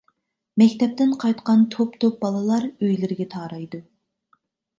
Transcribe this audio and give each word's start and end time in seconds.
مەكتەپتىن 0.61 1.11
قايتقان 1.23 1.61
توپ-توپ 1.75 2.17
بالىلار 2.25 2.67
ئۆيلىرىگە 2.71 3.29
تارايدۇ. 3.37 3.83